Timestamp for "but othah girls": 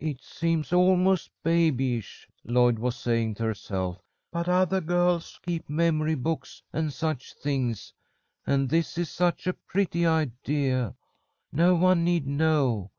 4.32-5.38